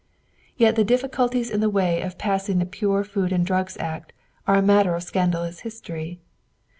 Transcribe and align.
Yet 0.57 0.75
the 0.75 0.83
difficulties 0.83 1.51
in 1.51 1.59
the 1.59 1.69
way 1.69 2.01
of 2.01 2.17
passing 2.17 2.57
the 2.57 2.65
Pure 2.65 3.03
Food 3.03 3.31
and 3.31 3.45
Drugs 3.45 3.77
Act 3.79 4.13
are 4.47 4.55
a 4.55 4.61
matter 4.63 4.95
of 4.95 5.03
scandalous 5.03 5.59
history. 5.59 6.19